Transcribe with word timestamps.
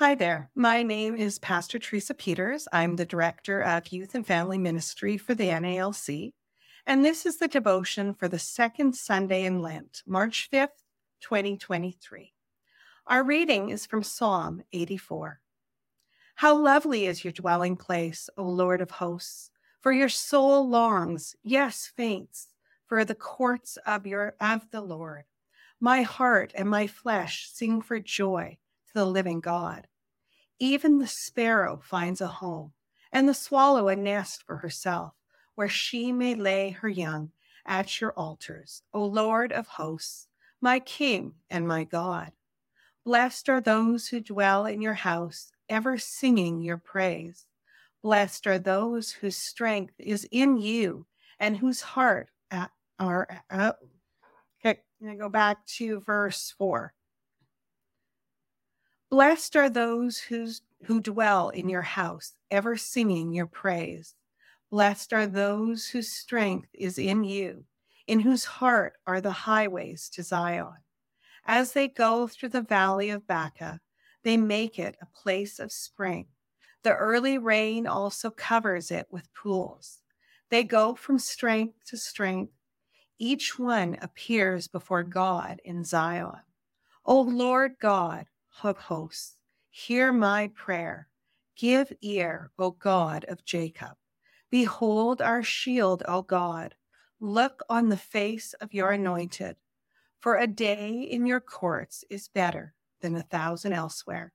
Hi 0.00 0.14
there. 0.14 0.48
My 0.54 0.82
name 0.82 1.14
is 1.14 1.38
Pastor 1.38 1.78
Teresa 1.78 2.14
Peters. 2.14 2.66
I'm 2.72 2.96
the 2.96 3.04
Director 3.04 3.60
of 3.60 3.92
Youth 3.92 4.14
and 4.14 4.26
Family 4.26 4.56
Ministry 4.56 5.18
for 5.18 5.34
the 5.34 5.48
NALC. 5.48 6.32
And 6.86 7.04
this 7.04 7.26
is 7.26 7.36
the 7.36 7.48
devotion 7.48 8.14
for 8.14 8.26
the 8.26 8.38
second 8.38 8.96
Sunday 8.96 9.44
in 9.44 9.60
Lent, 9.60 10.02
March 10.06 10.48
5th, 10.50 10.68
2023. 11.20 12.32
Our 13.08 13.22
reading 13.22 13.68
is 13.68 13.84
from 13.84 14.02
Psalm 14.02 14.62
84. 14.72 15.42
How 16.36 16.56
lovely 16.56 17.04
is 17.04 17.22
your 17.22 17.34
dwelling 17.34 17.76
place, 17.76 18.30
O 18.38 18.44
Lord 18.44 18.80
of 18.80 18.92
hosts, 18.92 19.50
for 19.82 19.92
your 19.92 20.08
soul 20.08 20.66
longs, 20.66 21.36
yes, 21.42 21.92
faints, 21.94 22.48
for 22.86 23.04
the 23.04 23.14
courts 23.14 23.76
of 23.86 24.06
your 24.06 24.34
of 24.40 24.62
the 24.70 24.80
Lord. 24.80 25.24
My 25.78 26.00
heart 26.00 26.52
and 26.54 26.70
my 26.70 26.86
flesh 26.86 27.50
sing 27.52 27.82
for 27.82 28.00
joy 28.00 28.56
to 28.86 28.94
the 28.94 29.04
living 29.04 29.40
God. 29.40 29.86
Even 30.62 30.98
the 30.98 31.06
sparrow 31.06 31.80
finds 31.82 32.20
a 32.20 32.26
home, 32.26 32.74
and 33.10 33.26
the 33.26 33.32
swallow 33.32 33.88
a 33.88 33.96
nest 33.96 34.42
for 34.42 34.58
herself, 34.58 35.14
where 35.54 35.70
she 35.70 36.12
may 36.12 36.34
lay 36.34 36.70
her 36.70 36.88
young 36.88 37.32
at 37.64 37.98
your 38.00 38.12
altars, 38.12 38.82
O 38.92 39.02
Lord 39.02 39.52
of 39.52 39.66
hosts, 39.66 40.28
my 40.60 40.78
King 40.78 41.32
and 41.48 41.66
my 41.66 41.84
God. 41.84 42.32
Blessed 43.04 43.48
are 43.48 43.62
those 43.62 44.08
who 44.08 44.20
dwell 44.20 44.66
in 44.66 44.82
your 44.82 44.94
house, 44.94 45.50
ever 45.70 45.96
singing 45.96 46.60
your 46.60 46.76
praise. 46.76 47.46
Blessed 48.02 48.46
are 48.46 48.58
those 48.58 49.12
whose 49.12 49.36
strength 49.36 49.94
is 49.98 50.28
in 50.30 50.58
you 50.58 51.06
and 51.38 51.56
whose 51.56 51.80
heart 51.80 52.28
are. 52.98 53.42
Uh, 53.50 53.72
okay, 54.60 54.80
I'm 55.00 55.06
going 55.06 55.16
to 55.16 55.22
go 55.22 55.30
back 55.30 55.64
to 55.78 56.00
verse 56.00 56.54
4. 56.58 56.92
Blessed 59.10 59.56
are 59.56 59.68
those 59.68 60.18
who 60.18 61.00
dwell 61.00 61.48
in 61.48 61.68
your 61.68 61.82
house, 61.82 62.34
ever 62.48 62.76
singing 62.76 63.32
your 63.32 63.48
praise. 63.48 64.14
Blessed 64.70 65.12
are 65.12 65.26
those 65.26 65.88
whose 65.88 66.12
strength 66.12 66.68
is 66.72 66.96
in 66.96 67.24
you, 67.24 67.64
in 68.06 68.20
whose 68.20 68.44
heart 68.44 68.92
are 69.08 69.20
the 69.20 69.32
highways 69.32 70.08
to 70.10 70.22
Zion. 70.22 70.76
As 71.44 71.72
they 71.72 71.88
go 71.88 72.28
through 72.28 72.50
the 72.50 72.62
valley 72.62 73.10
of 73.10 73.26
Baca, 73.26 73.80
they 74.22 74.36
make 74.36 74.78
it 74.78 74.96
a 75.02 75.06
place 75.06 75.58
of 75.58 75.72
spring. 75.72 76.28
The 76.84 76.94
early 76.94 77.36
rain 77.36 77.88
also 77.88 78.30
covers 78.30 78.92
it 78.92 79.08
with 79.10 79.34
pools. 79.34 80.02
They 80.50 80.62
go 80.62 80.94
from 80.94 81.18
strength 81.18 81.84
to 81.86 81.96
strength. 81.96 82.52
Each 83.18 83.58
one 83.58 83.98
appears 84.00 84.68
before 84.68 85.02
God 85.02 85.60
in 85.64 85.82
Zion. 85.82 86.42
O 87.04 87.20
Lord 87.20 87.72
God, 87.80 88.26
of 88.62 88.76
hosts, 88.76 89.36
hear 89.70 90.12
my 90.12 90.48
prayer. 90.54 91.08
Give 91.56 91.92
ear, 92.00 92.50
O 92.58 92.70
God 92.70 93.24
of 93.28 93.44
Jacob. 93.44 93.96
Behold 94.50 95.20
our 95.20 95.42
shield, 95.42 96.02
O 96.08 96.22
God. 96.22 96.74
Look 97.20 97.62
on 97.68 97.88
the 97.88 97.96
face 97.96 98.54
of 98.54 98.72
your 98.72 98.90
anointed. 98.90 99.56
For 100.18 100.36
a 100.36 100.46
day 100.46 101.00
in 101.02 101.26
your 101.26 101.40
courts 101.40 102.04
is 102.10 102.28
better 102.28 102.74
than 103.00 103.16
a 103.16 103.22
thousand 103.22 103.72
elsewhere. 103.72 104.32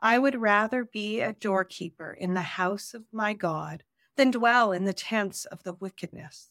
I 0.00 0.18
would 0.18 0.40
rather 0.40 0.84
be 0.84 1.20
a 1.20 1.32
doorkeeper 1.32 2.12
in 2.12 2.34
the 2.34 2.42
house 2.42 2.94
of 2.94 3.04
my 3.12 3.32
God 3.32 3.82
than 4.16 4.30
dwell 4.30 4.72
in 4.72 4.84
the 4.84 4.92
tents 4.92 5.44
of 5.46 5.62
the 5.62 5.72
wickedness. 5.72 6.50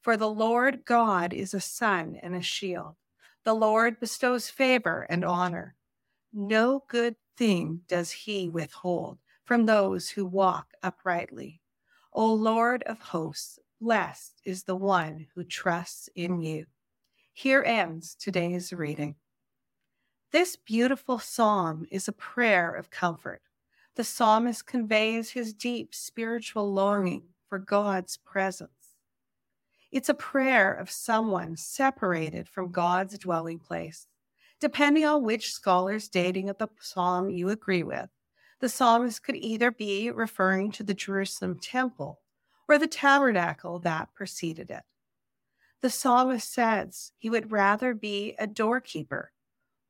For 0.00 0.16
the 0.16 0.30
Lord 0.30 0.84
God 0.84 1.32
is 1.32 1.52
a 1.52 1.60
sun 1.60 2.18
and 2.22 2.34
a 2.34 2.42
shield. 2.42 2.96
The 3.44 3.54
Lord 3.54 4.00
bestows 4.00 4.48
favor 4.48 5.06
and 5.10 5.24
honor. 5.24 5.74
No 6.32 6.84
good 6.86 7.16
thing 7.36 7.80
does 7.88 8.12
he 8.12 8.48
withhold 8.48 9.18
from 9.44 9.66
those 9.66 10.10
who 10.10 10.24
walk 10.24 10.68
uprightly. 10.82 11.60
O 12.12 12.32
Lord 12.32 12.84
of 12.84 13.00
hosts, 13.00 13.58
blessed 13.80 14.40
is 14.44 14.62
the 14.62 14.76
one 14.76 15.26
who 15.34 15.42
trusts 15.42 16.08
in 16.14 16.40
you. 16.40 16.66
Here 17.32 17.64
ends 17.64 18.14
today's 18.14 18.72
reading. 18.72 19.16
This 20.30 20.54
beautiful 20.54 21.18
psalm 21.18 21.86
is 21.90 22.06
a 22.06 22.12
prayer 22.12 22.72
of 22.72 22.90
comfort. 22.90 23.42
The 23.96 24.04
psalmist 24.04 24.66
conveys 24.66 25.30
his 25.30 25.52
deep 25.52 25.92
spiritual 25.94 26.72
longing 26.72 27.24
for 27.48 27.58
God's 27.58 28.18
presence. 28.18 28.94
It's 29.90 30.08
a 30.08 30.14
prayer 30.14 30.72
of 30.72 30.90
someone 30.90 31.56
separated 31.56 32.48
from 32.48 32.70
God's 32.70 33.18
dwelling 33.18 33.58
place 33.58 34.06
depending 34.60 35.04
on 35.04 35.24
which 35.24 35.52
scholar's 35.52 36.08
dating 36.08 36.48
of 36.48 36.58
the 36.58 36.68
psalm 36.80 37.30
you 37.30 37.48
agree 37.48 37.82
with. 37.82 38.08
The 38.60 38.68
psalmist 38.68 39.22
could 39.22 39.36
either 39.36 39.70
be 39.70 40.10
referring 40.10 40.70
to 40.72 40.82
the 40.82 40.94
Jerusalem 40.94 41.58
temple 41.58 42.20
or 42.68 42.78
the 42.78 42.86
tabernacle 42.86 43.78
that 43.80 44.14
preceded 44.14 44.70
it. 44.70 44.82
The 45.80 45.90
psalmist 45.90 46.52
says 46.52 47.12
he 47.18 47.30
would 47.30 47.50
rather 47.50 47.94
be 47.94 48.34
a 48.38 48.46
doorkeeper 48.46 49.32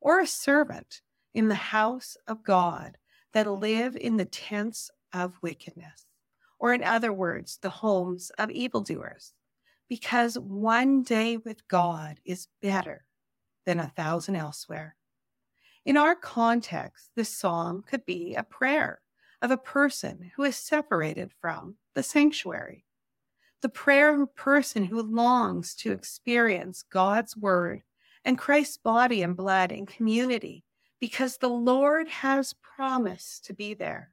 or 0.00 0.20
a 0.20 0.26
servant 0.26 1.00
in 1.34 1.48
the 1.48 1.56
house 1.56 2.16
of 2.28 2.44
God 2.44 2.96
than 3.32 3.60
live 3.60 3.96
in 3.96 4.16
the 4.16 4.24
tents 4.24 4.90
of 5.12 5.38
wickedness, 5.42 6.06
or 6.60 6.72
in 6.72 6.84
other 6.84 7.12
words, 7.12 7.58
the 7.60 7.70
homes 7.70 8.30
of 8.38 8.50
evildoers, 8.50 9.32
because 9.88 10.38
one 10.38 11.02
day 11.02 11.36
with 11.36 11.66
God 11.66 12.20
is 12.24 12.46
better 12.62 13.04
than 13.64 13.78
a 13.78 13.92
thousand 13.96 14.36
elsewhere. 14.36 14.96
In 15.84 15.96
our 15.96 16.14
context, 16.14 17.10
this 17.16 17.28
psalm 17.28 17.82
could 17.82 18.04
be 18.04 18.34
a 18.34 18.42
prayer 18.42 19.00
of 19.42 19.50
a 19.50 19.56
person 19.56 20.32
who 20.36 20.42
is 20.44 20.56
separated 20.56 21.32
from 21.40 21.76
the 21.94 22.02
sanctuary. 22.02 22.84
The 23.62 23.68
prayer 23.68 24.14
of 24.14 24.20
a 24.20 24.26
person 24.26 24.84
who 24.84 25.02
longs 25.02 25.74
to 25.76 25.92
experience 25.92 26.82
God's 26.82 27.36
word 27.36 27.82
and 28.24 28.38
Christ's 28.38 28.76
body 28.76 29.22
and 29.22 29.36
blood 29.36 29.72
in 29.72 29.86
community 29.86 30.64
because 31.00 31.38
the 31.38 31.48
Lord 31.48 32.08
has 32.08 32.54
promised 32.54 33.46
to 33.46 33.54
be 33.54 33.74
there. 33.74 34.12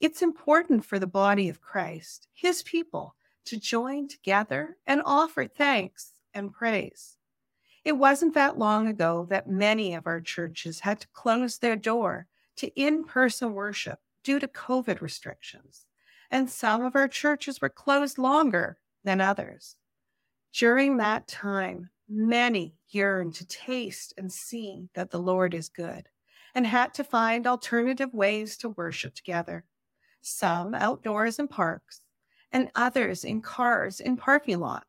It's 0.00 0.22
important 0.22 0.84
for 0.84 0.98
the 0.98 1.06
body 1.06 1.50
of 1.50 1.60
Christ, 1.60 2.26
his 2.32 2.62
people, 2.62 3.16
to 3.44 3.58
join 3.58 4.08
together 4.08 4.78
and 4.86 5.02
offer 5.04 5.46
thanks 5.46 6.12
and 6.32 6.52
praise. 6.52 7.18
It 7.84 7.92
wasn't 7.92 8.34
that 8.34 8.58
long 8.58 8.86
ago 8.86 9.26
that 9.30 9.48
many 9.48 9.94
of 9.94 10.06
our 10.06 10.20
churches 10.20 10.80
had 10.80 11.00
to 11.00 11.08
close 11.08 11.58
their 11.58 11.76
door 11.76 12.26
to 12.56 12.68
in 12.80 13.04
person 13.04 13.54
worship 13.54 13.98
due 14.22 14.38
to 14.38 14.48
COVID 14.48 15.00
restrictions, 15.00 15.86
and 16.30 16.50
some 16.50 16.84
of 16.84 16.94
our 16.94 17.08
churches 17.08 17.60
were 17.60 17.70
closed 17.70 18.18
longer 18.18 18.78
than 19.02 19.20
others. 19.20 19.76
During 20.52 20.98
that 20.98 21.26
time, 21.26 21.90
many 22.08 22.74
yearned 22.88 23.34
to 23.36 23.46
taste 23.46 24.12
and 24.18 24.30
see 24.30 24.90
that 24.94 25.10
the 25.10 25.20
Lord 25.20 25.54
is 25.54 25.68
good 25.68 26.08
and 26.54 26.66
had 26.66 26.92
to 26.94 27.04
find 27.04 27.46
alternative 27.46 28.12
ways 28.12 28.56
to 28.58 28.70
worship 28.70 29.14
together. 29.14 29.64
Some 30.20 30.74
outdoors 30.74 31.38
in 31.38 31.48
parks, 31.48 32.02
and 32.52 32.70
others 32.74 33.24
in 33.24 33.40
cars 33.40 34.00
in 34.00 34.16
parking 34.16 34.58
lots. 34.58 34.84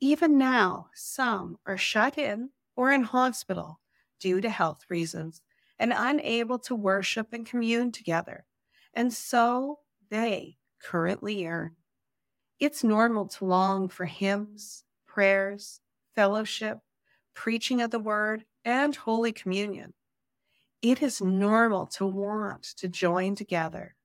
Even 0.00 0.38
now, 0.38 0.88
some 0.94 1.58
are 1.66 1.76
shut 1.76 2.16
in 2.16 2.50
or 2.74 2.90
in 2.90 3.02
hospital 3.02 3.80
due 4.18 4.40
to 4.40 4.48
health 4.48 4.84
reasons 4.88 5.42
and 5.78 5.92
unable 5.94 6.58
to 6.58 6.74
worship 6.74 7.32
and 7.32 7.46
commune 7.46 7.92
together. 7.92 8.46
And 8.94 9.12
so 9.12 9.80
they 10.10 10.56
currently 10.82 11.42
yearn. 11.42 11.76
It's 12.58 12.82
normal 12.82 13.26
to 13.28 13.44
long 13.44 13.88
for 13.88 14.06
hymns, 14.06 14.84
prayers, 15.06 15.80
fellowship, 16.14 16.78
preaching 17.34 17.80
of 17.80 17.90
the 17.90 17.98
word, 17.98 18.44
and 18.64 18.94
Holy 18.94 19.32
Communion. 19.32 19.94
It 20.82 21.02
is 21.02 21.20
normal 21.20 21.86
to 21.88 22.06
want 22.06 22.64
to 22.78 22.88
join 22.88 23.34
together. 23.34 23.96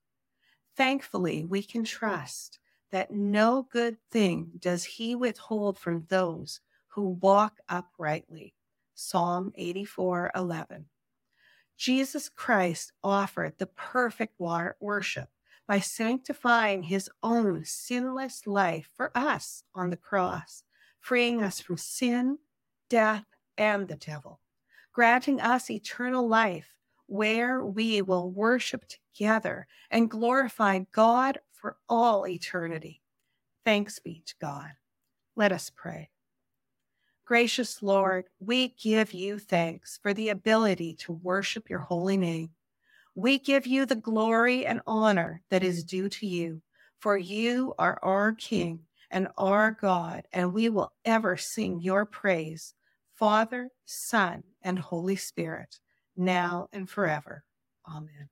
Thankfully, 0.75 1.45
we 1.45 1.63
can 1.63 1.86
trust 1.86 2.59
that 2.91 3.11
no 3.11 3.67
good 3.71 3.97
thing 4.11 4.51
does 4.59 4.83
he 4.83 5.15
withhold 5.15 5.77
from 5.77 6.05
those 6.07 6.61
who 6.87 7.09
walk 7.21 7.59
uprightly. 7.67 8.53
Psalm 8.93 9.51
84 9.55 10.31
11. 10.35 10.85
Jesus 11.77 12.29
Christ 12.29 12.93
offered 13.03 13.57
the 13.57 13.67
perfect 13.67 14.39
worship 14.39 15.29
by 15.67 15.79
sanctifying 15.79 16.83
his 16.83 17.09
own 17.21 17.65
sinless 17.65 18.47
life 18.47 18.89
for 18.95 19.11
us 19.15 19.63
on 19.73 19.89
the 19.89 19.97
cross, 19.97 20.63
freeing 20.99 21.43
us 21.43 21.59
from 21.59 21.77
sin, 21.77 22.37
death, 22.89 23.25
and 23.57 23.87
the 23.87 23.95
devil, 23.95 24.39
granting 24.93 25.41
us 25.41 25.69
eternal 25.69 26.27
life 26.27 26.75
where 27.07 27.63
we 27.63 28.01
will 28.01 28.31
worship 28.31 28.85
together 28.87 29.67
and 29.91 30.09
glorify 30.09 30.79
God 30.91 31.39
for 31.60 31.78
all 31.90 32.28
eternity. 32.28 33.02
Thanks 33.63 34.00
be 34.00 34.24
to 34.25 34.36
God. 34.40 34.72
Let 35.36 35.52
us 35.52 35.72
pray. 35.75 36.10
Gracious 37.25 37.81
Lord, 37.81 38.25
we 38.40 38.75
give 38.81 39.12
you 39.12 39.40
thanks 39.40 40.00
for 40.02 40.13
the 40.13 40.30
ability 40.30 40.96
to 41.00 41.12
worship 41.12 41.69
your 41.69 41.80
holy 41.80 42.18
name. 42.18 42.52
We 43.16 43.40
give 43.40 43.66
you 43.66 43.86
the 43.86 43.96
glory 43.96 44.66
and 44.66 44.81
honor 44.86 45.42
that 45.50 45.63
is 45.63 45.84
due 45.84 46.10
to 46.10 46.28
you, 46.28 46.62
for 47.00 47.18
you 47.18 47.74
are 47.80 47.98
our 48.04 48.34
King 48.34 48.81
and 49.10 49.28
our 49.38 49.72
God, 49.72 50.28
and 50.34 50.54
we 50.54 50.69
will 50.69 50.92
ever 51.04 51.36
sing 51.38 51.81
your 51.81 52.06
praise, 52.06 52.75
Father, 53.16 53.69
Son, 53.86 54.44
and 54.62 54.78
Holy 54.78 55.16
Spirit, 55.16 55.80
now 56.16 56.68
and 56.74 56.90
forever. 56.90 57.44
Amen. 57.88 58.30